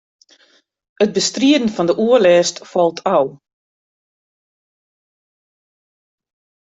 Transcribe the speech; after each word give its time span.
It 1.03 1.13
bestriden 1.15 1.69
fan 1.75 1.89
de 1.89 1.95
oerlêst 2.05 2.55
falt 2.71 2.99
ôf. 3.17 3.29